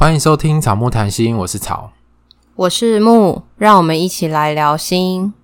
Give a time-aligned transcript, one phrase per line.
[0.00, 1.90] 欢迎收听草木谈心，我是草，
[2.54, 5.34] 我是木，让我们一起来聊心。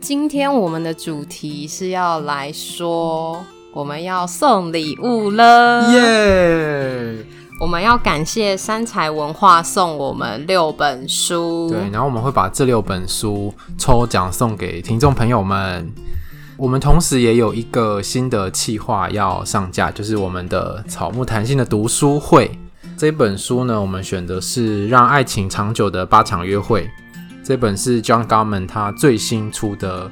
[0.00, 3.44] 今天我们的主题是要来说，
[3.74, 7.21] 我们要送礼物了，耶！
[7.62, 15.88] 我们要感谢三采文化送我们六本书，对，然后我们会把这六本书抽奖送给听众朋友们。
[16.56, 22.50] 我们同时也有一个新的企划要上架，就是我们的草木谈心的读书会。
[22.96, 26.82] 这本书呢，我们选的是《让爱情长久的八场约会》，
[27.44, 30.10] 这本是 John Gottman 他最新出的，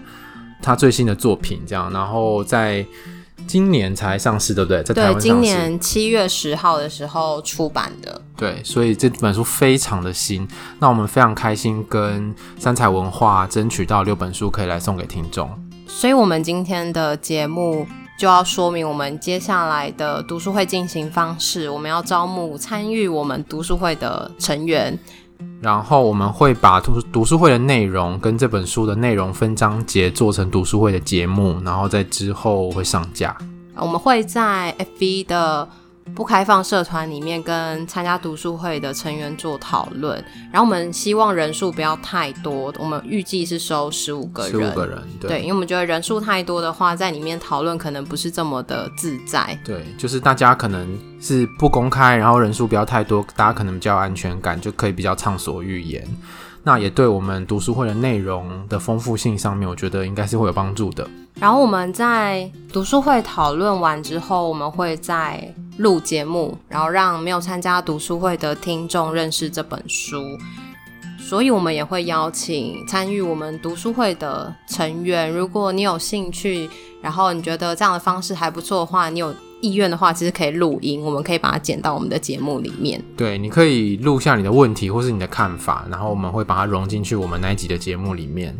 [0.62, 2.86] 他最新的作品，这样，然后在。
[3.46, 4.82] 今年才上市，对不对？
[4.82, 5.12] 在台湾。
[5.14, 8.20] 对，今年七月十号的时候出版的。
[8.36, 10.46] 对，所以这本书非常的新。
[10.78, 15.50] 那我们非常开心跟三彩文化争取到六本书，可以来送给听众。
[15.86, 17.86] 所以，我们今天的节目
[18.18, 21.68] 就要说明我们接下来的读书会进行方式。
[21.68, 24.98] 我们要招募参与我们读书会的成员。
[25.60, 33.36] 然后我们会把读读书会的内容跟这本书的内容分章节做成读书会的节目，然后在之后会上架。
[33.76, 35.68] 我们会在 FV 的。
[36.14, 40.22] 不开放社团里面跟参加读书会的成员做讨论，
[40.52, 44.50] 然后我们希望人数不要太多，我们预计是收十五个人。
[44.50, 49.58] 十五个人，对，对，因为我们觉得人数太多的话，在里面讨论可能不是这么的自在。
[49.64, 56.06] 对，就是大家可能是不公开，然后人数不要太多，大家可能比较有安全感，就可以比较畅所欲言。
[56.62, 61.08] 那也对我们读书会的内容的丰富性上面，我觉得应该是会有帮助的。
[61.36, 65.42] 然后我们在读书会讨论完之后，我们会再
[65.80, 70.38] 录节目，然后让没有参加读书会的听众认识这本书。
[71.18, 76.68] 所以，我们也会邀请参与我们读书会的成员，如果你有兴趣，
[77.02, 79.34] 然后你觉得这样的方式还不错的话，你有。
[79.62, 82.98] 意愿的话，其实可以录音，我们可以把它剪到我们的节目里面。
[83.14, 88.56] 对，你可以录下你的问题或是你的看法，然后我们会把它融进去我们那一集的节目里面。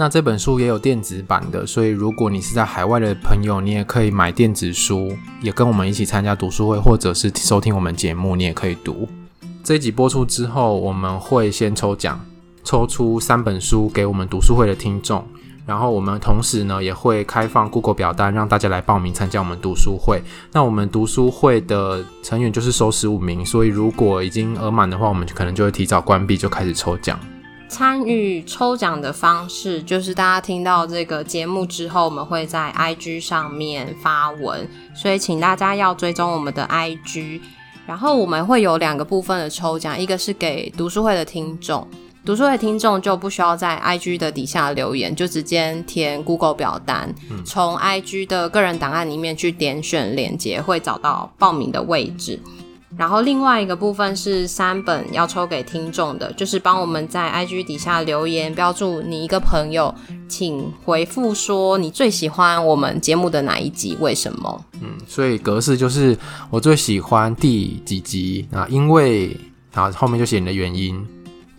[0.00, 9.06] 那这本书也有电子版的，所以如果你是在海外的朋友，你也可以买电子书，也跟我们一起参加读书会，或者是收听我们节目，你也可以读。
[9.62, 12.18] 这一集播出之后，我们会先抽奖，
[12.64, 15.22] 抽出三本书给我们读书会的听众。
[15.66, 20.22] 然后我们同时呢也会开放 Google 表单，让大家来报名参加我们读书会。
[20.50, 27.20] 那我们读书会的成员就是收十五名，所以如果已经额满的话，我们可能就会提早关闭，就开始抽奖。
[27.70, 37.40] 参与抽奖的方式就是大家听到这个节目之后，我们会在 IG 上面发文，所以请大家要追踪我们的 IG。
[37.86, 41.86] 然后我们会有两个部分的抽奖，一个是给读书会的听众。
[42.24, 47.14] 读书会听众就不需要在 IG 的底下留言，就直接填 Google 表单，
[47.46, 52.38] 从、嗯、IG 的个人档案里面去点选链接，会找到报名的位置。
[52.96, 59.94] 然后另外一个部分是三本要抽给听众的，就是帮我们在 IG 底下留言，标注你一个朋友，
[60.28, 64.64] 请回复说你最喜欢我们节目的哪一集，为什么？
[64.80, 66.16] 嗯，所以格式就是
[66.50, 69.36] 我最喜欢第几集啊，因为
[69.72, 71.06] 啊后面就写你的原因。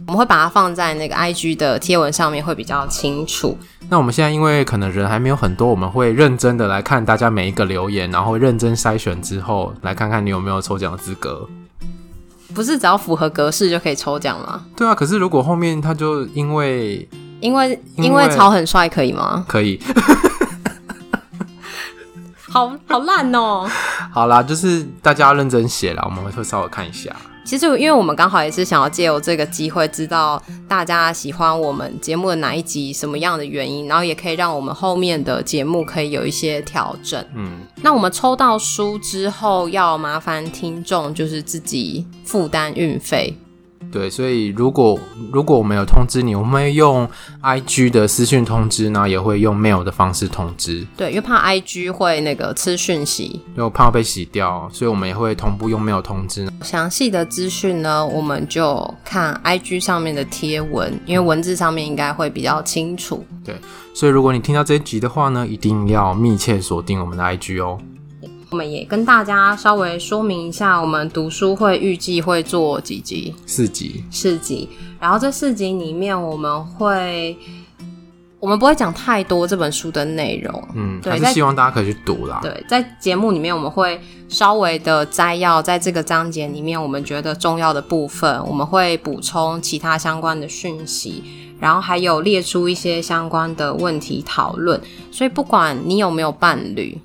[0.08, 3.58] 我们会把它放在那个 IG 的贴文上面，会比较清楚。
[3.90, 11.48] 那我们现在因为可能人还没有很多，我们会认真的来看大家每一个留言，然后认真筛选之后，来看看你有没有抽奖的资格。
[12.54, 14.66] 不是只要符合格式就可以抽奖吗？
[14.76, 17.08] 对啊，可是如果后面他就因为
[17.40, 19.46] 因为因为草很帅，可以吗？
[19.48, 19.80] 可以。
[22.50, 23.70] 好好烂哦。
[24.12, 27.16] 好啦，就是大家要认真写啦，我们会稍微看一下。
[27.44, 37.24] 其实，因为我们刚好也是想要借由这个机会，知道大家喜欢我们节目的哪一集，什么样的原因，然后也可以让我们后面的节目可以有一些调整。
[37.36, 43.36] 嗯，那我们抽到书之后，要麻烦听众就是自己负担运费。
[43.92, 44.98] 对，所以如果
[45.32, 47.08] 如果我们有通知你，我们会用
[47.44, 50.88] IG 的私讯通知，然后也会用 mail 的方式通知。
[50.96, 56.50] 对，因为怕 IG 会那个吃讯息，因为怕被洗掉，所以我们也会同步用 mail 通知。
[56.64, 63.26] 详细的资讯呢，我们就看 IG 上面的贴文，因为文字上面应该会比较清楚。
[63.44, 63.56] 对，
[63.94, 67.78] 所以如果你听到这一集的话呢，一定要密切锁定我们的 IG 哦。
[68.52, 73.34] 我们也跟大家稍微说明一下，我们读书会预计会做几集？
[73.46, 74.04] 四集。
[74.12, 74.68] 四集。
[75.00, 77.38] 然后这四集里面，我们会
[78.42, 82.40] 我们不会讲太多这本书的内容，嗯，对，还是希望大家可以去读啦。
[82.44, 91.24] 对，在节目里面我们会稍微的摘要，在这个章节里面我们觉得重要的部分，我们会补充其他相关的讯息，
[91.58, 94.78] 然后还有列出一些相关的问题讨论。
[95.10, 96.98] 所以不管你有没有伴侣，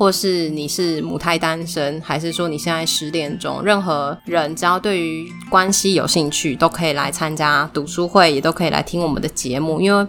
[0.00, 10.06] 或是你是母胎单身，还是说你现在失恋中，任何人只要对于关系有兴趣，都可以来参加读书会，也都可以来听我们的节目，因为。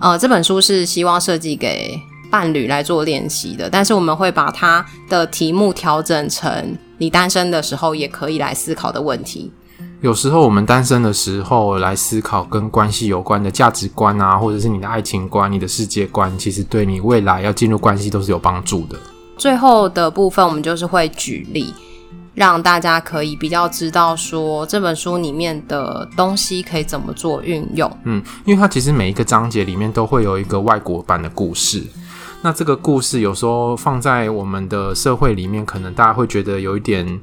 [0.00, 1.94] 呃，这本书是希望设计给
[2.30, 9.52] 伴侣来做练习的，但是我们会把它的题目调整成你单身的时候也可以来思考的问题。
[10.00, 18.98] 有时候我们单身的时候来思考跟关系有关的价值观啊，或者是你的爱情观、你的世界观，其实对你未来要进入关系都是有帮助的。
[19.36, 21.72] 最后的部分，我们就是会举例。
[22.36, 27.88] 让大家可以比较知道说这本书里面的东西可以怎么做运用。
[28.02, 31.80] 嗯，因为它其实每一个章节里面都会有一个外国版的故事。
[32.42, 37.20] 那这个故事有时候放在我们的社会里面，可能大家会觉得有一点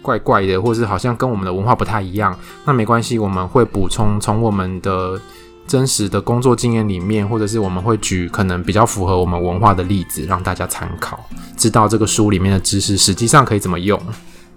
[0.00, 2.34] 怪怪的，或是好像跟我们的文化不太一样。
[2.64, 5.20] 那没关系，我们会补充从我们的
[5.66, 14.00] 真实的工作经验里面，或者是我们会举可能比较符合我们文化的例子，让大家参考，知道这个书里面的知识实际上可以怎么用。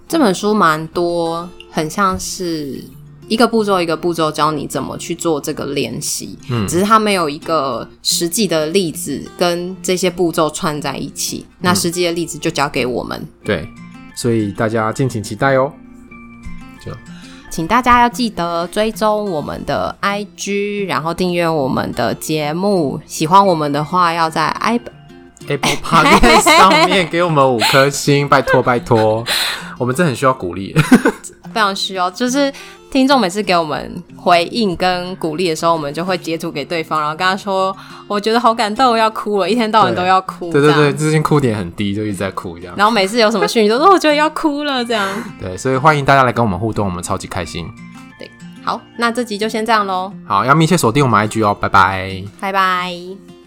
[0.08, 2.84] 这本书蛮多，很像是
[3.28, 6.38] 一个步骤一个步骤教你怎么去做这个练习。
[6.50, 11.46] 嗯，只是它没有一个实际的例子跟这些步骤串在一起。
[11.48, 13.28] 嗯，那实际的例子就交给我们。
[13.44, 13.70] 对，
[14.16, 15.72] 所以大家敬请期待哦。
[16.84, 16.92] 就，
[17.60, 22.98] 请大家要记得追踪我们的 IG，然后订阅我们的节目。
[23.06, 29.26] 喜欢我们的话，要在 Apple Podcast 上面给我们五颗星，拜托拜托。
[29.78, 30.74] 我们真的很需要鼓励，
[31.54, 32.10] 非常需要。
[32.12, 32.52] 就是
[32.92, 37.76] 听众每次给我们回应跟鼓励的时候，我们就会截图给对方，然后跟他说
[38.08, 42.74] ：“我觉得好感动，要哭了，一天到晚都要哭。”对对对，最近哭点很低，就一直在哭这样。
[42.76, 45.08] 然后每次有什么讯息，都说我觉得要哭了这样。
[45.40, 47.68] 对，所以欢迎大家来跟我们互动，我们超级开心。
[48.18, 48.30] 对，
[48.64, 50.12] 好，那这集就先这样喽。
[50.26, 53.39] 好，要密切锁定我们 IG 哦，拜拜，拜拜。